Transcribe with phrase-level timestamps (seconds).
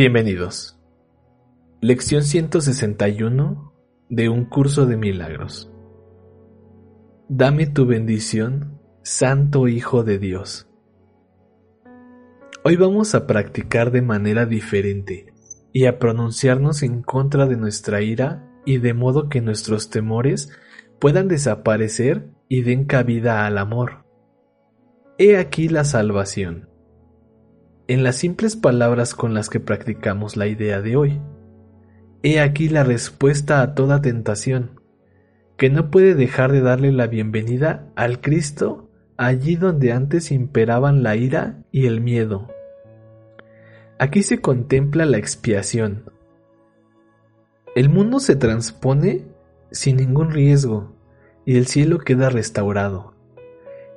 [0.00, 0.80] Bienvenidos.
[1.82, 3.74] Lección 161
[4.08, 5.70] de un curso de milagros.
[7.28, 10.70] Dame tu bendición, Santo Hijo de Dios.
[12.64, 15.34] Hoy vamos a practicar de manera diferente
[15.70, 20.50] y a pronunciarnos en contra de nuestra ira y de modo que nuestros temores
[20.98, 24.06] puedan desaparecer y den cabida al amor.
[25.18, 26.69] He aquí la salvación
[27.90, 31.20] en las simples palabras con las que practicamos la idea de hoy.
[32.22, 34.80] He aquí la respuesta a toda tentación,
[35.56, 41.16] que no puede dejar de darle la bienvenida al Cristo allí donde antes imperaban la
[41.16, 42.46] ira y el miedo.
[43.98, 46.04] Aquí se contempla la expiación.
[47.74, 49.24] El mundo se transpone
[49.72, 50.94] sin ningún riesgo
[51.44, 53.14] y el cielo queda restaurado.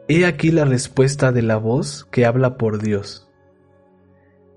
[0.08, 3.30] He aquí la respuesta de la voz que habla por Dios.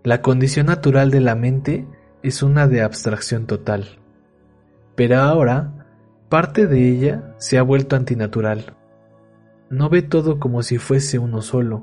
[0.07, 1.85] La condición natural de la mente
[2.23, 3.99] es una de abstracción total,
[4.95, 5.89] pero ahora
[6.29, 8.77] parte de ella se ha vuelto antinatural.
[9.69, 11.83] No ve todo como si fuese uno solo,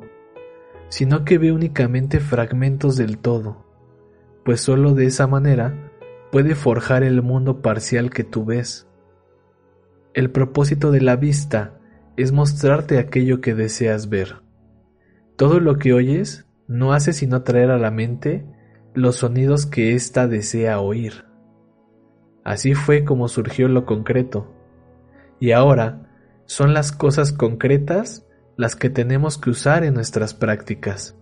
[0.88, 3.66] sino que ve únicamente fragmentos del todo,
[4.45, 5.91] pues sólo de esa manera
[6.31, 8.88] puede forjar el mundo parcial que tú ves.
[10.13, 11.78] El propósito de la vista
[12.16, 14.38] es mostrarte aquello que deseas ver.
[15.35, 18.46] Todo lo que oyes no hace sino traer a la mente
[18.94, 21.25] los sonidos que ésta desea oír.
[22.44, 24.53] Así fue como surgió lo concreto.
[25.40, 26.09] Y ahora
[26.46, 28.25] son las cosas concretas
[28.57, 31.18] las que tenemos que usar en nuestras prácticas.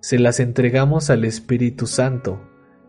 [0.00, 2.40] Se las entregamos al Espíritu Santo,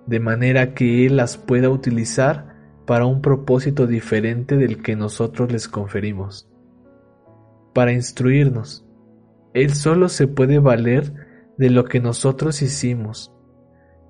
[0.05, 5.67] de manera que Él las pueda utilizar para un propósito diferente del que nosotros les
[5.67, 6.49] conferimos.
[7.73, 8.85] Para instruirnos,
[9.53, 11.28] Él solo se puede valer
[11.59, 13.33] de lo que nosotros hicimos,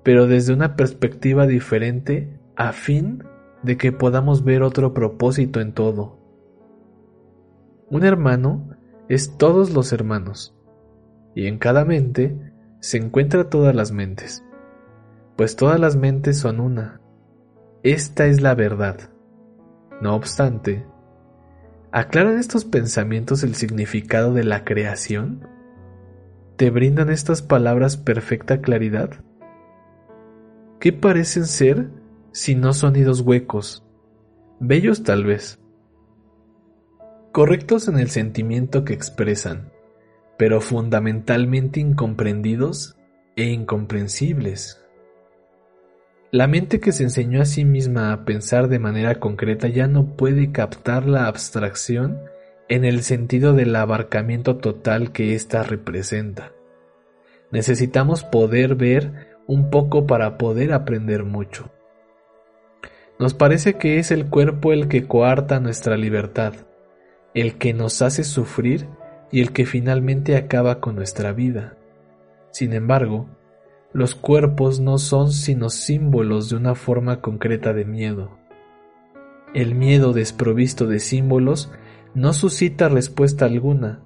[0.04, 3.24] pero desde una perspectiva diferente a fin
[3.64, 6.16] de que podamos ver otro propósito en todo.
[7.90, 8.76] Un hermano
[9.08, 10.56] es todos los hermanos,
[11.34, 12.38] y en cada mente
[12.78, 14.44] se encuentra todas las mentes,
[15.36, 17.00] pues todas las mentes son una.
[17.82, 19.10] Esta es la verdad.
[20.00, 20.86] No obstante,
[21.90, 25.48] ¿aclaran estos pensamientos el significado de la creación?
[26.60, 29.24] ¿Te brindan estas palabras perfecta claridad?
[30.78, 31.88] ¿Qué parecen ser
[32.32, 33.82] si no sonidos huecos?
[34.58, 35.58] Bellos tal vez.
[37.32, 39.72] Correctos en el sentimiento que expresan,
[40.36, 42.94] pero fundamentalmente incomprendidos
[43.36, 44.84] e incomprensibles.
[46.30, 50.14] La mente que se enseñó a sí misma a pensar de manera concreta ya no
[50.14, 52.20] puede captar la abstracción
[52.70, 56.52] en el sentido del abarcamiento total que ésta representa.
[57.50, 61.68] Necesitamos poder ver un poco para poder aprender mucho.
[63.18, 66.54] Nos parece que es el cuerpo el que coarta nuestra libertad,
[67.34, 68.86] el que nos hace sufrir
[69.32, 71.76] y el que finalmente acaba con nuestra vida.
[72.52, 73.26] Sin embargo,
[73.92, 78.38] los cuerpos no son sino símbolos de una forma concreta de miedo.
[79.54, 81.72] El miedo desprovisto de símbolos
[82.14, 84.04] no suscita respuesta alguna,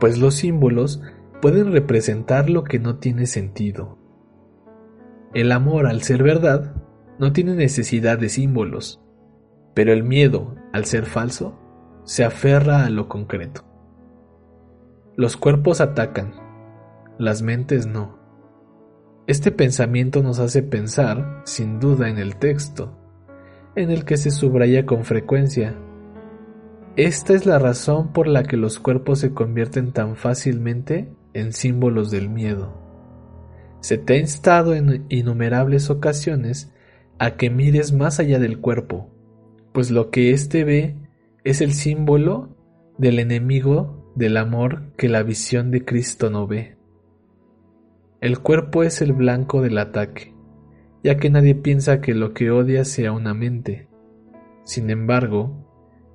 [0.00, 1.00] pues los símbolos
[1.40, 3.98] pueden representar lo que no tiene sentido.
[5.32, 6.74] El amor, al ser verdad,
[7.18, 9.02] no tiene necesidad de símbolos,
[9.72, 11.58] pero el miedo, al ser falso,
[12.04, 13.64] se aferra a lo concreto.
[15.16, 16.34] Los cuerpos atacan,
[17.18, 18.18] las mentes no.
[19.26, 22.98] Este pensamiento nos hace pensar, sin duda, en el texto,
[23.74, 25.78] en el que se subraya con frecuencia
[26.96, 32.10] esta es la razón por la que los cuerpos se convierten tan fácilmente en símbolos
[32.10, 32.72] del miedo.
[33.80, 36.72] Se te ha instado en innumerables ocasiones
[37.18, 39.10] a que mires más allá del cuerpo,
[39.72, 40.96] pues lo que éste ve
[41.42, 42.56] es el símbolo
[42.96, 46.76] del enemigo del amor que la visión de Cristo no ve.
[48.20, 50.32] El cuerpo es el blanco del ataque,
[51.02, 53.88] ya que nadie piensa que lo que odia sea una mente.
[54.62, 55.73] Sin embargo,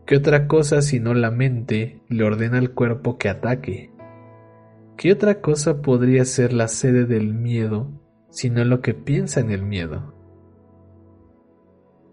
[0.10, 3.92] ¿Qué otra cosa sino la mente le ordena al cuerpo que ataque?
[4.98, 7.92] ¿Qué otra cosa podría ser la sede del miedo
[8.32, 10.16] sino lo que piensa en el miedo?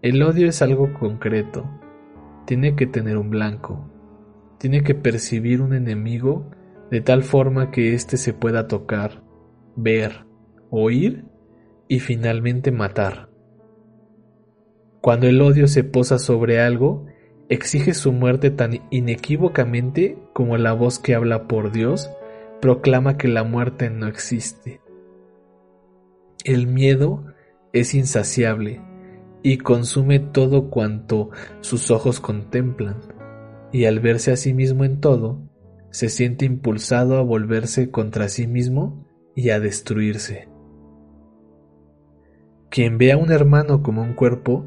[0.03, 1.67] El odio es algo concreto,
[2.45, 3.89] tiene que tener un blanco,
[4.59, 6.51] tiene que percibir un enemigo
[6.91, 9.23] de tal forma que éste se pueda tocar,
[9.75, 10.27] ver,
[10.69, 11.25] oír
[11.87, 13.31] y finalmente matar.
[15.01, 17.06] Cuando el odio se posa sobre algo,
[17.49, 22.09] exige su muerte tan inequívocamente como la voz que habla por Dios
[22.61, 24.81] proclama que la muerte no existe.
[26.43, 27.25] El miedo
[27.73, 28.81] es insaciable
[29.43, 31.29] y consume todo cuanto
[31.61, 32.97] sus ojos contemplan,
[33.71, 35.41] y al verse a sí mismo en todo,
[35.89, 39.05] se siente impulsado a volverse contra sí mismo
[39.35, 40.49] y a destruirse.
[42.69, 44.65] Quien ve a un hermano como un cuerpo,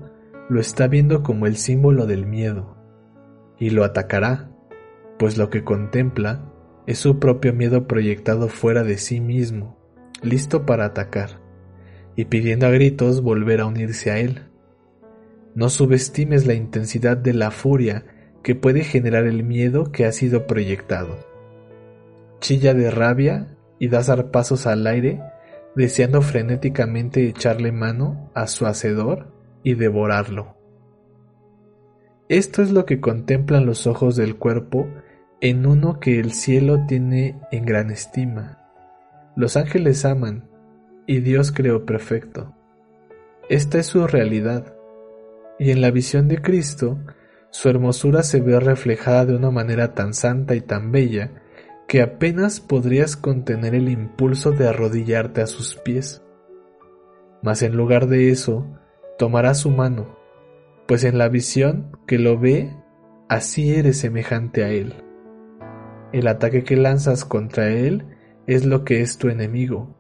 [0.51, 2.77] lo está viendo como el símbolo del miedo,
[3.57, 4.51] y lo atacará,
[5.17, 6.53] pues lo que contempla
[6.89, 9.79] es su propio miedo proyectado fuera de sí mismo,
[10.23, 11.41] listo para atacar,
[12.17, 14.49] y pidiendo a gritos volver a unirse a él.
[15.55, 18.05] No subestimes la intensidad de la furia
[18.43, 21.17] que puede generar el miedo que ha sido proyectado.
[22.41, 25.23] Chilla de rabia y da zarpazos al aire,
[25.77, 30.57] deseando frenéticamente echarle mano a su hacedor y devorarlo.
[32.29, 34.89] Esto es lo que contemplan los ojos del cuerpo
[35.41, 38.59] en uno que el cielo tiene en gran estima.
[39.37, 40.49] Los ángeles aman
[41.07, 42.55] y Dios creó perfecto.
[43.49, 44.77] Esta es su realidad,
[45.59, 46.99] y en la visión de Cristo,
[47.51, 51.33] su hermosura se ve reflejada de una manera tan santa y tan bella
[51.89, 56.23] que apenas podrías contener el impulso de arrodillarte a sus pies.
[57.43, 58.69] Mas en lugar de eso,
[59.21, 60.17] tomará su mano,
[60.89, 62.75] pues en la visión que lo ve,
[63.29, 64.95] así eres semejante a él.
[66.15, 68.07] El ataque que lanzas contra él
[68.47, 69.95] es lo que es tu enemigo,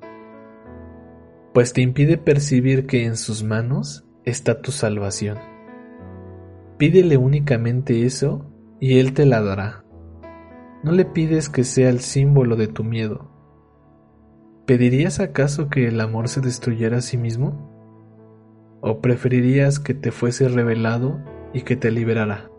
[1.53, 5.37] pues te impide percibir que en sus manos está tu salvación.
[6.79, 8.51] Pídele únicamente eso
[8.81, 9.85] y él te la dará.
[10.83, 13.31] No le pides que sea el símbolo de tu miedo.
[14.65, 17.70] ¿Pedirías acaso que el amor se destruyera a sí mismo?
[18.83, 21.21] ¿O preferirías que te fuese revelado
[21.53, 22.51] y que te liberara?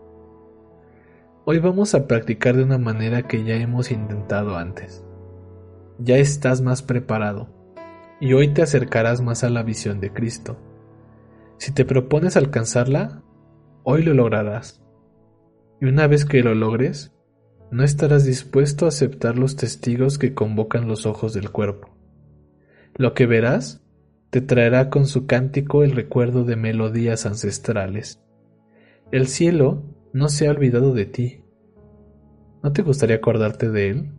[1.44, 5.04] Hoy vamos a practicar de una manera que ya hemos intentado antes.
[5.98, 7.48] Ya estás más preparado
[8.20, 10.60] y hoy te acercarás más a la visión de Cristo.
[11.58, 13.24] Si te propones alcanzarla,
[13.82, 14.80] hoy lo lograrás.
[15.80, 17.12] Y una vez que lo logres,
[17.72, 21.96] no estarás dispuesto a aceptar los testigos que convocan los ojos del cuerpo.
[22.94, 23.81] Lo que verás
[24.32, 28.18] te traerá con su cántico el recuerdo de melodías ancestrales.
[29.10, 29.82] El cielo
[30.14, 31.44] no se ha olvidado de ti.
[32.62, 34.12] ¿No te gustaría acordarte de él?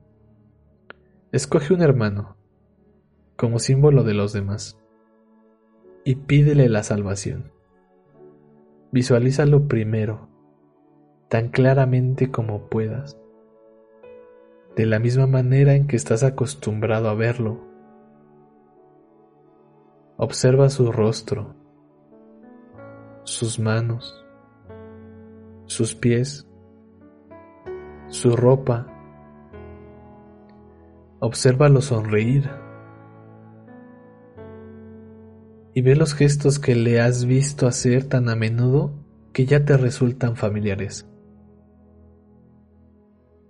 [1.32, 2.38] Escoge un hermano,
[3.36, 4.78] como símbolo de los demás,
[6.06, 7.52] y pídele la salvación.
[8.92, 10.30] Visualízalo primero,
[11.28, 13.18] tan claramente como puedas,
[14.76, 17.73] de la misma manera en que estás acostumbrado a verlo.
[20.18, 21.56] Observa su rostro,
[23.24, 24.24] sus manos,
[25.66, 26.48] sus pies,
[28.08, 28.88] su ropa.
[31.20, 32.50] Obsérvalo sonreír
[35.74, 38.94] y ve los gestos que le has visto hacer tan a menudo
[39.34, 41.10] que ya te resultan familiares.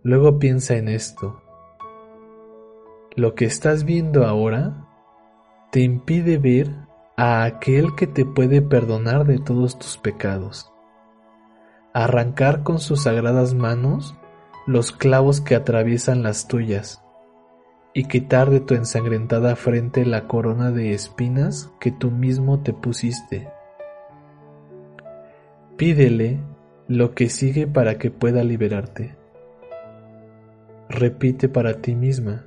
[0.04, 1.42] Luego piensa en esto.
[3.16, 4.83] Lo que estás viendo ahora
[5.74, 6.72] te impide ver
[7.18, 10.74] a aquel que te puede perdonar de todos tus pecados
[11.94, 14.16] arrancar con sus sagradas manos
[14.66, 17.04] los clavos que atraviesan las tuyas,
[17.94, 23.50] y quitar de tu ensangrentada frente la corona de espinas que tú mismo te pusiste.
[25.78, 26.40] Pídele
[26.88, 29.16] lo que sigue para que pueda liberarte.
[30.90, 32.46] Repite para ti misma,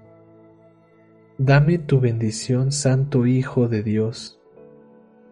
[1.38, 4.40] Dame tu bendición, Santo Hijo de Dios.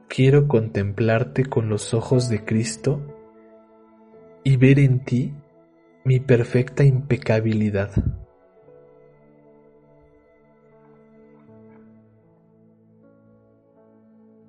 [0.07, 3.01] Quiero contemplarte con los ojos de Cristo
[4.43, 5.33] y ver en ti
[6.05, 7.91] mi perfecta impecabilidad.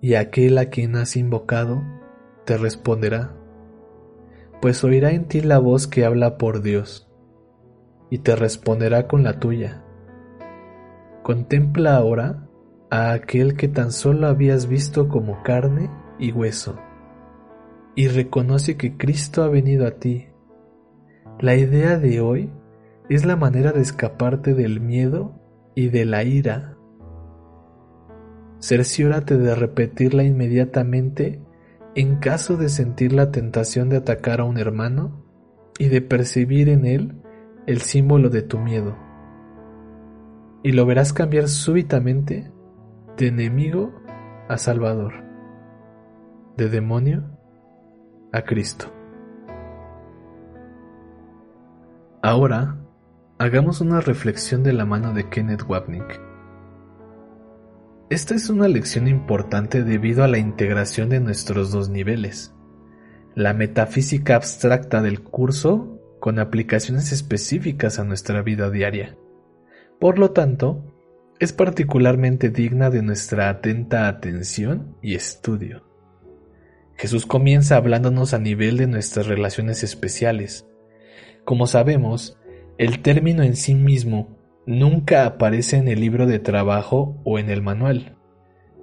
[0.02, 1.82] Y aquel a quien has invocado
[2.44, 3.34] te responderá,
[4.62, 7.08] pues oirá en ti la voz que habla por Dios,
[8.10, 9.85] y te responderá con la tuya.
[11.26, 12.48] Contempla ahora
[12.92, 15.90] a aquel que tan solo habías visto como carne
[16.20, 16.78] y hueso
[17.96, 20.28] y reconoce que Cristo ha venido a ti.
[21.40, 22.52] La idea de hoy
[23.10, 25.34] es la manera de escaparte del miedo
[25.74, 26.78] y de la ira,
[28.60, 31.42] cerciórate de repetirla inmediatamente
[31.96, 35.26] en caso de sentir la tentación de atacar a un hermano
[35.80, 37.20] y de percibir en él
[37.66, 39.05] el símbolo de tu miedo.
[40.66, 42.52] Y lo verás cambiar súbitamente
[43.18, 43.94] de enemigo
[44.50, 45.14] a Salvador,
[46.58, 47.24] de demonio
[48.34, 48.92] a Cristo.
[52.24, 52.80] Ahora,
[53.38, 56.20] hagamos una reflexión de la mano de Kenneth Wapnick.
[58.10, 62.56] Esta es una lección importante debido a la integración de nuestros dos niveles,
[63.36, 69.16] la metafísica abstracta del curso con aplicaciones específicas a nuestra vida diaria.
[70.00, 70.84] Por lo tanto,
[71.40, 75.84] es particularmente digna de nuestra atenta atención y estudio.
[76.98, 80.66] Jesús comienza hablándonos a nivel de nuestras relaciones especiales.
[81.44, 82.38] Como sabemos,
[82.78, 87.62] el término en sí mismo nunca aparece en el libro de trabajo o en el
[87.62, 88.18] manual.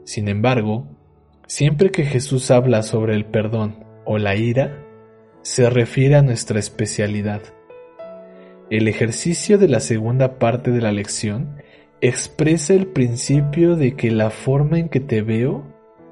[0.05, 0.87] Sin embargo,
[1.47, 4.79] siempre que Jesús habla sobre el perdón o la ira,
[5.43, 7.43] se refiere a nuestra especialidad.
[8.73, 11.57] El ejercicio de la segunda parte de la lección
[12.01, 15.63] expresa el principio de que la forma en que te veo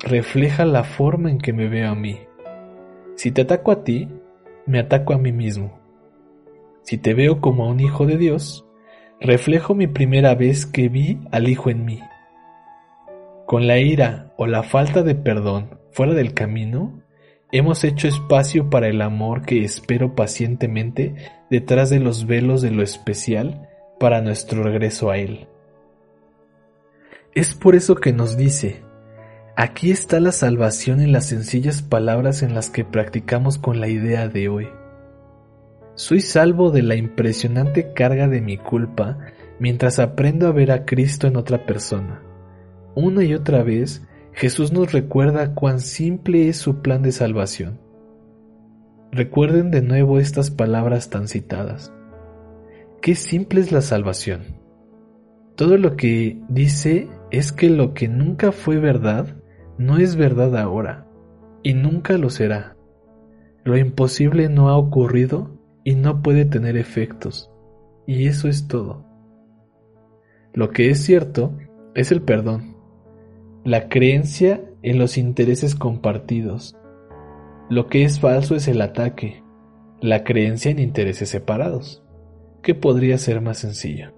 [0.00, 2.18] refleja la forma en que me veo a mí.
[3.16, 4.10] Si te ataco a ti,
[4.66, 5.80] me ataco a mí mismo.
[6.82, 8.66] Si te veo como a un hijo de Dios,
[9.22, 12.00] reflejo mi primera vez que vi al hijo en mí.
[13.46, 17.00] Con la ira o la falta de perdón fuera del camino,
[17.52, 21.14] hemos hecho espacio para el amor que espero pacientemente
[21.50, 25.48] detrás de los velos de lo especial para nuestro regreso a Él.
[27.34, 28.82] Es por eso que nos dice,
[29.56, 34.28] aquí está la salvación en las sencillas palabras en las que practicamos con la idea
[34.28, 34.68] de hoy.
[35.94, 39.18] Soy salvo de la impresionante carga de mi culpa
[39.58, 42.22] mientras aprendo a ver a Cristo en otra persona.
[42.94, 44.02] Una y otra vez,
[44.32, 47.78] Jesús nos recuerda cuán simple es su plan de salvación.
[49.12, 51.92] Recuerden de nuevo estas palabras tan citadas.
[53.02, 54.60] Qué simple es la salvación.
[55.56, 59.36] Todo lo que dice es que lo que nunca fue verdad
[59.78, 61.06] no es verdad ahora
[61.62, 62.76] y nunca lo será.
[63.64, 67.50] Lo imposible no ha ocurrido y no puede tener efectos.
[68.06, 69.04] Y eso es todo.
[70.52, 71.56] Lo que es cierto
[71.94, 72.76] es el perdón,
[73.64, 76.76] la creencia en los intereses compartidos.
[77.70, 79.42] Lo que es falso es el ataque,
[80.02, 82.04] la creencia en intereses separados.
[82.62, 84.12] ¿Qué podría ser más sencillo?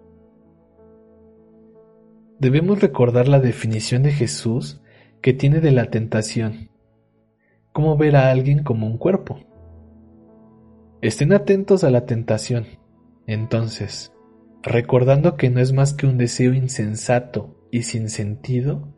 [2.42, 4.80] debemos recordar la definición de Jesús
[5.20, 6.70] que tiene de la tentación.
[7.72, 9.38] ¿Cómo ver a alguien como un cuerpo?
[11.02, 12.66] Estén atentos a la tentación,
[13.28, 14.12] entonces,
[14.60, 18.92] recordando que no es más que un deseo insensato y sin sentido,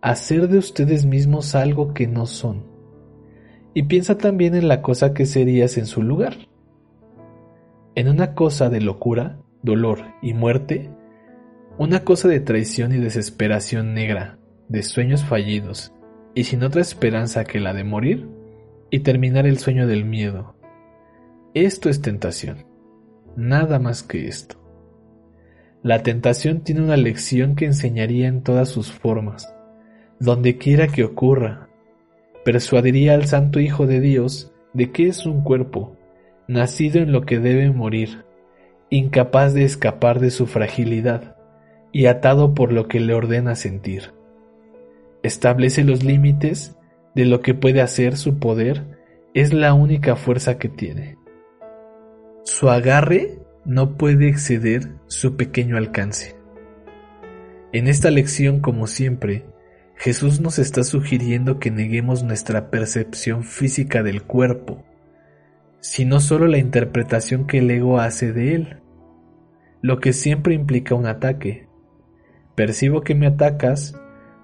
[0.00, 2.71] hacer de ustedes mismos algo que no son.
[3.74, 6.36] Y piensa también en la cosa que serías en su lugar.
[7.94, 10.90] En una cosa de locura, dolor y muerte,
[11.78, 14.38] una cosa de traición y desesperación negra,
[14.68, 15.92] de sueños fallidos,
[16.34, 18.28] y sin otra esperanza que la de morir
[18.90, 20.54] y terminar el sueño del miedo.
[21.54, 22.66] Esto es tentación,
[23.36, 24.56] nada más que esto.
[25.82, 29.52] La tentación tiene una lección que enseñaría en todas sus formas,
[30.20, 31.68] donde quiera que ocurra.
[32.44, 35.96] Persuadiría al Santo Hijo de Dios de que es un cuerpo,
[36.48, 38.24] nacido en lo que debe morir,
[38.90, 41.36] incapaz de escapar de su fragilidad
[41.92, 44.12] y atado por lo que le ordena sentir.
[45.22, 46.76] Establece los límites
[47.14, 48.98] de lo que puede hacer su poder,
[49.34, 51.16] es la única fuerza que tiene.
[52.44, 56.34] Su agarre no puede exceder su pequeño alcance.
[57.72, 59.44] En esta lección, como siempre,
[60.02, 64.82] Jesús nos está sugiriendo que neguemos nuestra percepción física del cuerpo,
[65.78, 68.80] sino solo la interpretación que el ego hace de él,
[69.80, 71.68] lo que siempre implica un ataque,
[72.56, 73.94] percibo que me atacas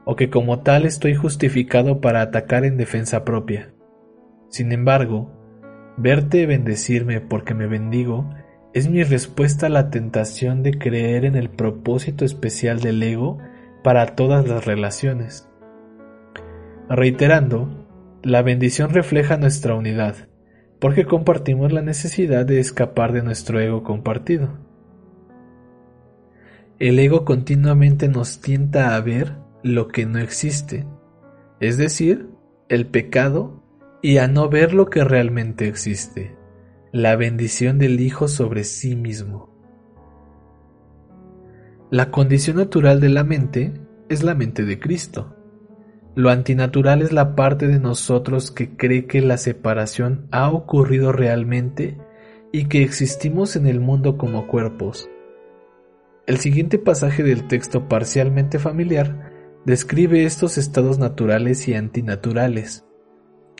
[0.04, 3.74] o que como tal estoy justificado para atacar en defensa propia.
[4.50, 5.32] Sin embargo,
[5.96, 8.30] verte bendecirme porque me bendigo
[8.74, 13.38] es mi respuesta a la tentación de creer en el propósito especial del ego
[13.82, 15.47] para todas las relaciones.
[16.90, 17.68] Reiterando,
[18.22, 20.28] la bendición refleja nuestra unidad,
[20.78, 24.48] porque compartimos la necesidad de escapar de nuestro ego compartido.
[26.78, 30.86] El ego continuamente nos tienta a ver lo que no existe,
[31.60, 32.30] es decir,
[32.68, 33.62] el pecado,
[34.00, 36.36] y a no ver lo que realmente existe,
[36.92, 39.52] la bendición del Hijo sobre sí mismo.
[41.90, 43.72] La condición natural de la mente
[44.08, 45.37] es la mente de Cristo.
[46.18, 51.96] Lo antinatural es la parte de nosotros que cree que la separación ha ocurrido realmente
[52.50, 55.08] y que existimos en el mundo como cuerpos.
[56.26, 59.30] El siguiente pasaje del texto parcialmente familiar
[59.64, 62.84] describe estos estados naturales y antinaturales,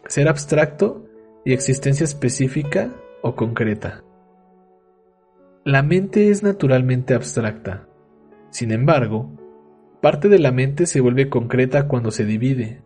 [0.09, 1.07] ser abstracto
[1.45, 4.03] y existencia específica o concreta.
[5.65, 7.87] La mente es naturalmente abstracta.
[8.51, 9.48] Sin embargo,
[10.01, 12.83] Parte de la mente se vuelve concreta cuando se divide.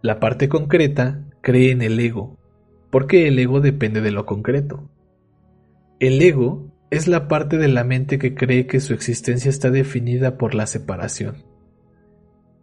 [0.00, 2.38] La parte concreta cree en el ego,
[2.90, 4.88] porque el ego depende de lo concreto.
[6.00, 10.38] El ego es la parte de la mente que cree que su existencia está definida
[10.38, 11.44] por la separación.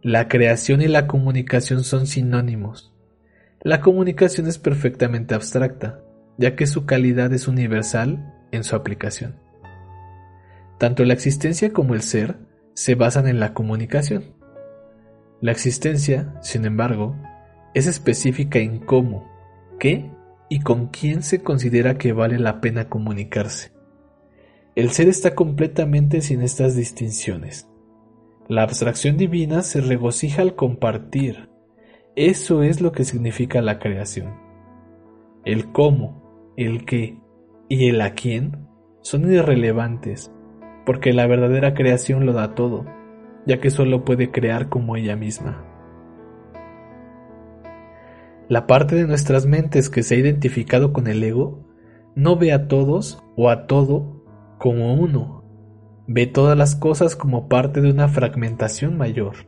[0.02, 2.92] La creación y la comunicación son sinónimos.
[3.62, 6.00] La comunicación es perfectamente abstracta,
[6.36, 9.36] ya que su calidad es universal en su aplicación.
[10.78, 12.36] Tanto la existencia como el ser
[12.74, 14.34] se basan en la comunicación.
[15.40, 17.16] La existencia, sin embargo,
[17.72, 19.30] es específica en cómo,
[19.78, 20.10] qué
[20.48, 23.72] y con quién se considera que vale la pena comunicarse.
[24.74, 27.68] El ser está completamente sin estas distinciones.
[28.48, 31.48] La abstracción divina se regocija al compartir.
[32.16, 34.34] Eso es lo que significa la creación.
[35.44, 37.18] El cómo, el qué
[37.68, 38.68] y el a quién
[39.00, 40.33] son irrelevantes
[40.84, 42.84] porque la verdadera creación lo da todo,
[43.46, 45.64] ya que solo puede crear como ella misma.
[48.48, 51.66] La parte de nuestras mentes que se ha identificado con el ego
[52.14, 54.22] no ve a todos o a todo
[54.58, 55.44] como uno,
[56.06, 59.46] ve todas las cosas como parte de una fragmentación mayor.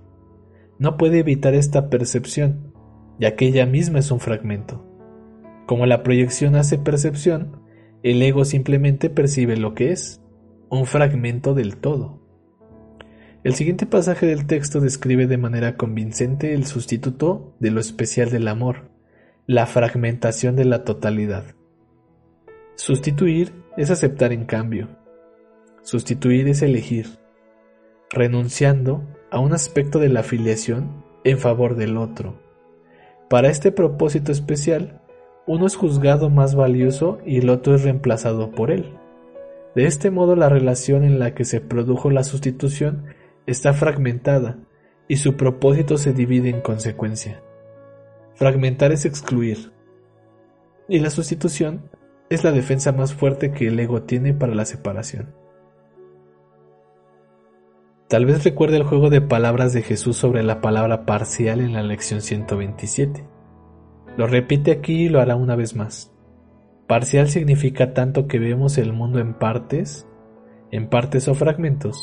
[0.78, 2.72] No puede evitar esta percepción,
[3.18, 4.84] ya que ella misma es un fragmento.
[5.66, 7.60] Como la proyección hace percepción,
[8.02, 10.22] el ego simplemente percibe lo que es,
[10.68, 12.20] un fragmento del todo.
[13.44, 18.48] El siguiente pasaje del texto describe de manera convincente el sustituto de lo especial del
[18.48, 18.90] amor,
[19.46, 21.44] la fragmentación de la totalidad.
[22.74, 24.88] Sustituir es aceptar en cambio.
[25.82, 27.06] Sustituir es elegir,
[28.10, 32.40] renunciando a un aspecto de la afiliación en favor del otro.
[33.30, 35.00] Para este propósito especial,
[35.46, 38.98] uno es juzgado más valioso y el otro es reemplazado por él.
[39.76, 43.04] De este modo la relación en la que se produjo la sustitución
[43.44, 44.56] está fragmentada
[45.06, 47.42] y su propósito se divide en consecuencia.
[48.36, 49.72] Fragmentar es excluir.
[50.88, 51.90] Y la sustitución
[52.30, 55.34] es la defensa más fuerte que el ego tiene para la separación.
[58.08, 61.82] Tal vez recuerde el juego de palabras de Jesús sobre la palabra parcial en la
[61.82, 63.26] lección 127.
[64.16, 66.15] Lo repite aquí y lo hará una vez más.
[66.86, 70.06] Parcial significa tanto que vemos el mundo en partes,
[70.70, 72.00] en partes o fragmentos,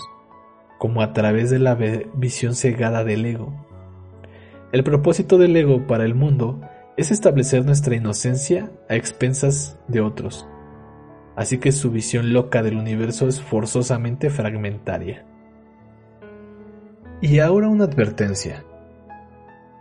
[0.77, 1.75] como a través de la
[2.15, 3.53] visión cegada del ego.
[4.73, 6.59] El propósito del ego para el mundo
[6.97, 10.45] es establecer nuestra inocencia a expensas de otros,
[11.37, 15.25] así que su visión loca del universo es forzosamente fragmentaria.
[17.21, 18.65] Y ahora una advertencia.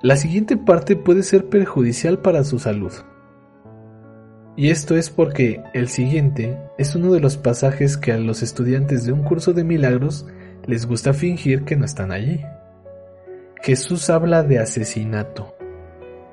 [0.00, 2.92] La siguiente parte puede ser perjudicial para su salud.
[4.54, 9.06] Y esto es porque el siguiente es uno de los pasajes que a los estudiantes
[9.06, 10.26] de un curso de milagros
[10.66, 12.40] les gusta fingir que no están allí.
[13.62, 15.54] Jesús habla de asesinato,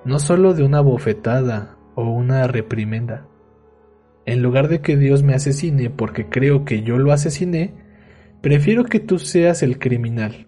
[0.03, 3.25] no solo de una bofetada o una reprimenda.
[4.25, 7.73] En lugar de que Dios me asesine porque creo que yo lo asesiné,
[8.41, 10.47] prefiero que tú seas el criminal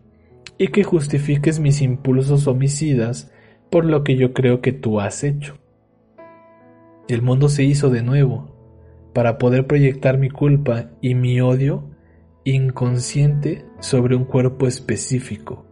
[0.57, 3.31] y que justifiques mis impulsos homicidas
[3.69, 5.61] por lo que yo creo que tú has hecho.
[7.07, 8.55] El mundo se hizo de nuevo
[9.13, 11.89] para poder proyectar mi culpa y mi odio
[12.43, 15.65] inconsciente sobre un cuerpo específico.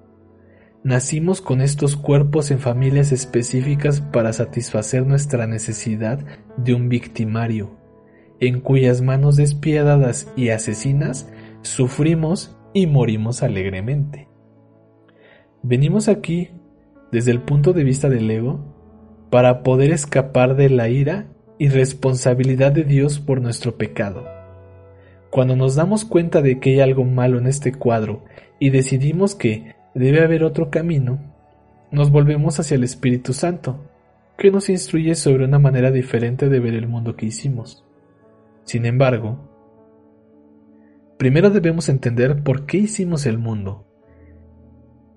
[0.83, 6.19] Nacimos con estos cuerpos en familias específicas para satisfacer nuestra necesidad
[6.57, 7.75] de un victimario,
[8.39, 11.29] en cuyas manos despiadadas y asesinas
[11.61, 14.29] sufrimos y morimos alegremente.
[15.63, 16.49] Venimos aquí,
[17.11, 18.68] desde el punto de vista del ego,
[19.29, 24.27] para poder escapar de la ira y responsabilidad de Dios por nuestro pecado.
[25.29, 28.23] Cuando nos damos cuenta de que hay algo malo en este cuadro
[28.59, 31.19] y decidimos que debe haber otro camino,
[31.91, 33.79] nos volvemos hacia el Espíritu Santo,
[34.37, 37.83] que nos instruye sobre una manera diferente de ver el mundo que hicimos.
[38.63, 39.49] Sin embargo,
[41.17, 43.88] primero debemos entender por qué hicimos el mundo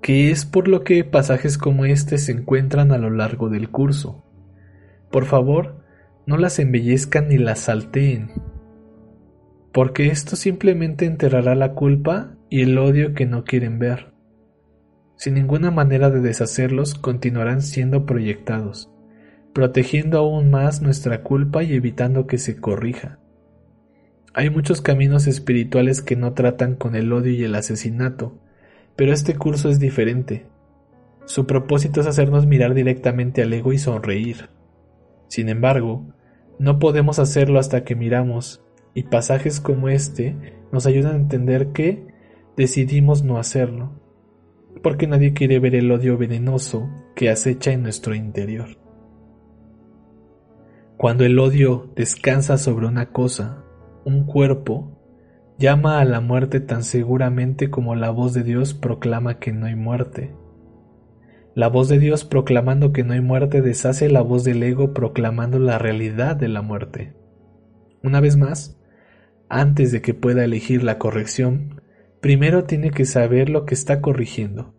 [0.03, 4.25] que es por lo que pasajes como este se encuentran a lo largo del curso.
[5.13, 5.85] Por favor,
[6.27, 8.33] no las embellezcan ni las salteen,
[9.73, 14.13] porque esto simplemente enterrará la culpa y el odio que no quieren ver.
[15.17, 18.91] Sin ninguna manera de deshacerlos, continuarán siendo proyectados,
[19.53, 23.21] protegiendo aún más nuestra culpa y evitando que se corrija.
[24.35, 28.42] Hay muchos caminos espirituales que no tratan con el odio y el asesinato,
[28.97, 30.47] pero este curso es diferente.
[31.25, 34.51] Su propósito es hacernos mirar directamente al ego y sonreír.
[35.29, 36.07] Sin embargo,
[36.59, 38.63] no podemos hacerlo hasta que miramos,
[38.95, 40.37] y pasajes como este
[40.71, 42.07] nos ayudan a entender que
[42.57, 43.93] decidimos no hacerlo,
[44.83, 48.79] porque nadie quiere ver el odio venenoso que acecha en nuestro interior.
[50.97, 53.65] Cuando el odio descansa sobre una cosa,
[54.05, 55.02] un cuerpo,
[55.63, 59.77] llama a la muerte tan seguramente como la voz de Dios proclama que no hay
[59.77, 60.35] muerte.
[61.55, 65.61] La voz de Dios proclamando que no hay muerte deshace la voz del ego proclamando
[65.61, 67.13] la realidad de la muerte.
[68.03, 68.77] Una vez más,
[69.49, 71.81] antes de que pueda elegir la corrección,
[72.21, 74.75] primero tiene que saber lo que está corrigiendo.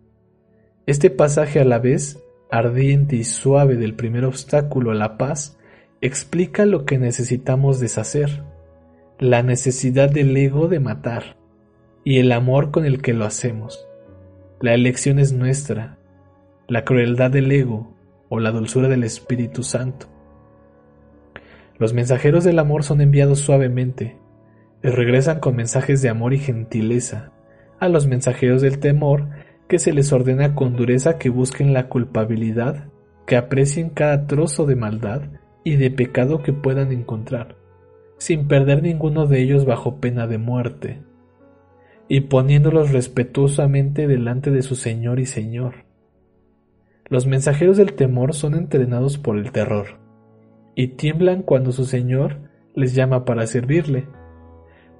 [0.86, 5.58] Este pasaje a la vez, ardiente y suave del primer obstáculo a la paz,
[6.02, 8.44] explica lo que necesitamos deshacer,
[9.20, 11.38] la necesidad del ego de matar
[12.04, 13.88] y el amor con el que lo hacemos.
[14.60, 15.98] La elección es nuestra,
[16.68, 17.94] la crueldad del ego
[18.30, 20.08] o la dulzura del Espíritu Santo.
[21.78, 24.18] Los mensajeros del amor son enviados suavemente,
[24.84, 27.32] y regresan con mensajes de amor y gentileza.
[27.80, 29.30] A los mensajeros del temor,
[29.68, 32.90] que se les ordena con dureza que busquen la culpabilidad,
[33.26, 35.22] que aprecien cada trozo de maldad
[35.64, 37.56] y de pecado que puedan encontrar,
[38.24, 41.02] sin perder ninguno de ellos bajo pena de muerte,
[42.08, 45.84] y poniéndolos respetuosamente delante de su Señor y Señor.
[47.10, 50.00] Los mensajeros del temor son entrenados por el terror,
[50.74, 54.08] y tiemblan cuando su Señor les llama para servirle,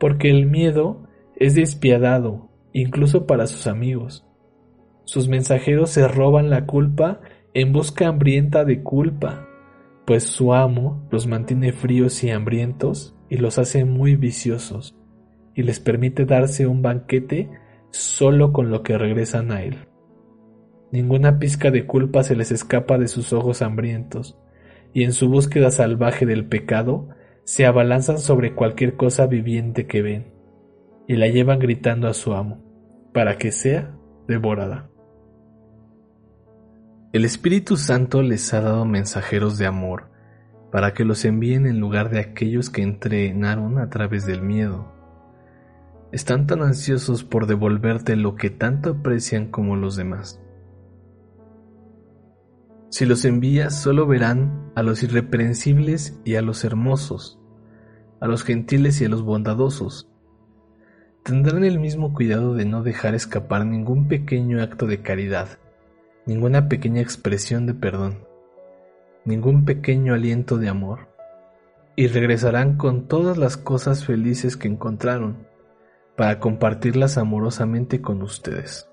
[0.02, 1.08] porque el miedo
[1.38, 4.28] es despiadado incluso para sus amigos.
[5.06, 7.22] Sus mensajeros se roban la culpa
[7.54, 9.48] en busca hambrienta de culpa,
[10.06, 14.96] pues su amo los mantiene fríos y hambrientos y los hace muy viciosos,
[15.56, 17.50] y les permite darse un banquete
[17.90, 19.88] solo con lo que regresan a él.
[20.92, 24.38] Ninguna pizca de culpa se les escapa de sus ojos hambrientos,
[24.94, 27.10] y en su búsqueda salvaje del pecado
[27.44, 30.32] se abalanzan sobre cualquier cosa viviente que ven,
[31.08, 32.64] y la llevan gritando a su amo,
[33.14, 34.92] para que sea devorada.
[37.14, 40.12] El Espíritu Santo les ha dado mensajeros de amor,
[40.74, 44.92] para que los envíen en lugar de aquellos que entrenaron a través del miedo.
[46.12, 50.42] Están tan ansiosos por devolverte lo que tanto aprecian como los demás.
[52.90, 57.40] Si los envías solo verán a los irreprensibles y a los hermosos,
[58.20, 60.10] a los gentiles y a los bondadosos.
[61.22, 65.60] Tendrán el mismo cuidado de no dejar escapar ningún pequeño acto de caridad,
[66.26, 68.33] ninguna pequeña expresión de perdón,
[69.26, 71.08] ningún pequeño aliento de amor,
[71.96, 75.48] y regresarán con todas las cosas felices que encontraron
[76.16, 78.88] para compartirlas amorosamente con ustedes.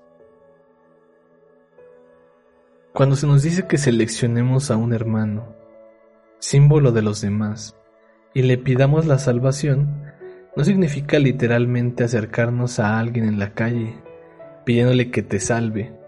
[2.93, 5.55] Cuando se nos dice que seleccionemos a un hermano,
[6.39, 7.77] símbolo de los demás,
[8.33, 10.11] y le pidamos la salvación,
[10.55, 13.95] no significa literalmente acercarnos a alguien en la calle,
[14.65, 16.00] pidiéndole que te salve.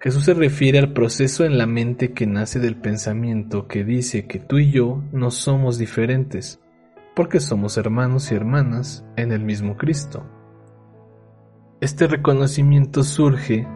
[0.00, 4.38] Jesús se refiere al proceso en la mente que nace del pensamiento que dice que
[4.38, 6.60] tú y yo no somos diferentes,
[7.16, 10.24] porque somos hermanos y hermanas en el mismo Cristo.
[11.80, 13.66] Este reconocimiento surge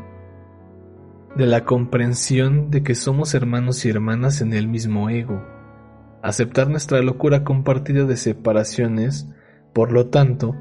[1.35, 5.43] de la comprensión de que somos hermanos y hermanas en el mismo ego.
[6.23, 9.29] Aceptar nuestra locura compartida de separaciones,
[9.73, 10.55] por lo tanto,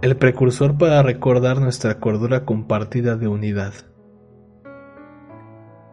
[0.00, 3.74] el precursor para recordar nuestra cordura compartida de unidad.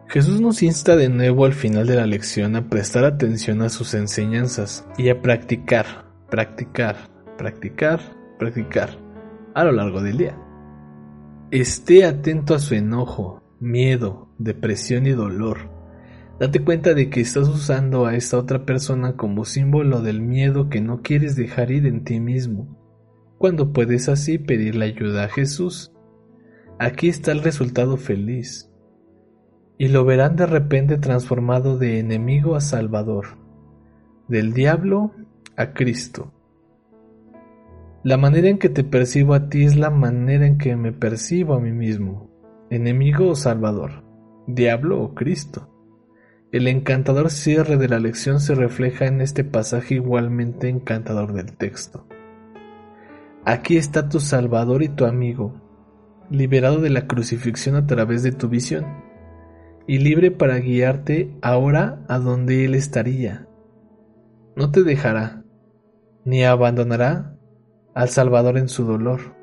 [0.08, 3.92] Jesús nos insta de nuevo al final de la lección a prestar atención a sus
[3.92, 8.00] enseñanzas y a practicar, practicar, practicar,
[8.38, 8.90] practicar
[9.54, 10.38] a lo largo del día.
[11.50, 15.70] Esté atento a su enojo, miedo, depresión y dolor.
[16.38, 20.80] Date cuenta de que estás usando a esta otra persona como símbolo del miedo que
[20.80, 22.78] no quieres dejar ir en ti mismo,
[23.38, 25.92] cuando puedes así pedirle ayuda a Jesús.
[26.78, 28.70] Aquí está el resultado feliz.
[29.78, 33.36] Y lo verán de repente transformado de enemigo a Salvador,
[34.28, 35.12] del diablo
[35.56, 36.32] a Cristo.
[38.02, 41.54] La manera en que te percibo a ti es la manera en que me percibo
[41.54, 42.30] a mí mismo
[42.70, 44.02] enemigo o salvador,
[44.46, 45.70] diablo o Cristo.
[46.52, 52.06] El encantador cierre de la lección se refleja en este pasaje igualmente encantador del texto.
[53.44, 55.54] Aquí está tu Salvador y tu amigo,
[56.30, 58.86] liberado de la crucifixión a través de tu visión,
[59.86, 63.46] y libre para guiarte ahora a donde Él estaría.
[64.56, 65.44] No te dejará,
[66.24, 67.36] ni abandonará
[67.94, 69.34] al Salvador en su dolor.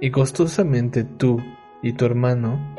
[0.00, 1.38] Y gustosamente tú
[1.82, 2.76] y tu hermano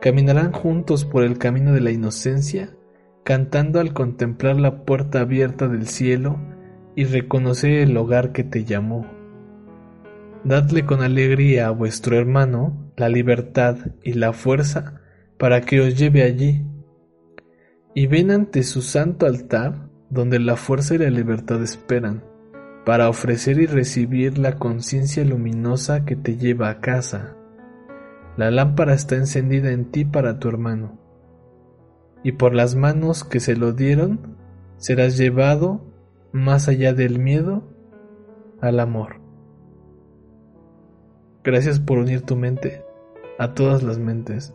[0.00, 2.76] caminarán juntos por el camino de la inocencia,
[3.24, 6.38] cantando al contemplar la puerta abierta del cielo
[6.94, 9.06] y reconocer el hogar que te llamó.
[10.44, 15.01] Dadle con alegría a vuestro hermano la libertad y la fuerza
[15.42, 16.64] para que os lleve allí.
[17.96, 22.22] Y ven ante su santo altar, donde la fuerza y la libertad esperan,
[22.86, 27.34] para ofrecer y recibir la conciencia luminosa que te lleva a casa.
[28.36, 31.00] La lámpara está encendida en ti para tu hermano,
[32.22, 34.36] y por las manos que se lo dieron
[34.76, 35.84] serás llevado
[36.30, 37.64] más allá del miedo
[38.60, 39.16] al amor.
[41.42, 42.84] Gracias por unir tu mente
[43.40, 44.54] a todas las mentes.